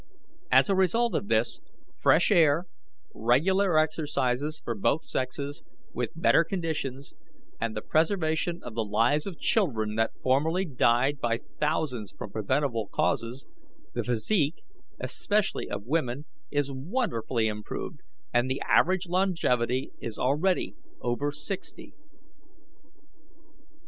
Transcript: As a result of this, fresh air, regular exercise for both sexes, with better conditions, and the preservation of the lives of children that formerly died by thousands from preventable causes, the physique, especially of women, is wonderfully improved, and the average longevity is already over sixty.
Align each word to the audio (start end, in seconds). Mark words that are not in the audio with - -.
As 0.51 0.67
a 0.67 0.73
result 0.73 1.13
of 1.13 1.27
this, 1.27 1.61
fresh 1.95 2.31
air, 2.31 2.65
regular 3.13 3.77
exercise 3.77 4.59
for 4.65 4.73
both 4.73 5.03
sexes, 5.03 5.63
with 5.93 6.09
better 6.15 6.43
conditions, 6.43 7.13
and 7.59 7.77
the 7.77 7.83
preservation 7.83 8.61
of 8.63 8.73
the 8.73 8.83
lives 8.83 9.27
of 9.27 9.37
children 9.37 9.93
that 9.97 10.19
formerly 10.19 10.65
died 10.65 11.19
by 11.21 11.37
thousands 11.59 12.13
from 12.13 12.31
preventable 12.31 12.87
causes, 12.87 13.45
the 13.93 14.03
physique, 14.03 14.63
especially 14.99 15.69
of 15.69 15.85
women, 15.85 16.25
is 16.49 16.71
wonderfully 16.71 17.45
improved, 17.45 17.99
and 18.33 18.49
the 18.49 18.59
average 18.61 19.07
longevity 19.07 19.91
is 19.99 20.17
already 20.17 20.73
over 21.01 21.31
sixty. 21.31 21.93